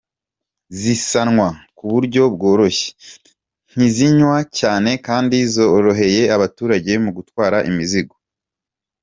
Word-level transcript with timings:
Zisanwa 0.79 1.47
ku 1.77 1.83
buryo 1.93 2.23
bworoshye, 2.33 2.89
ntizinywa 3.73 4.37
cyane 4.59 4.91
kandi 5.07 5.37
zoroheye 5.53 6.23
abaturage 6.35 6.91
mu 7.03 7.09
gutwara 7.17 7.57
imizigo. 7.69 8.15